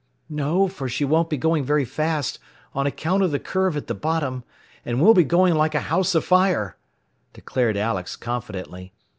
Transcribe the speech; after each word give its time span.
"No, 0.31 0.67
for 0.67 0.89
she 0.89 1.05
won't 1.05 1.29
be 1.29 1.37
going 1.37 1.63
very 1.63 1.85
fast, 1.85 2.39
on 2.73 2.87
account 2.87 3.21
of 3.21 3.29
the 3.29 3.37
curve 3.37 3.77
at 3.77 3.85
the 3.85 3.93
bottom, 3.93 4.43
and 4.83 4.99
we'll 4.99 5.13
be 5.13 5.23
going 5.23 5.53
like 5.53 5.75
a 5.75 5.79
house 5.81 6.15
afire," 6.15 6.75
declared 7.33 7.77
Alex, 7.77 8.15
confidently. 8.15 8.93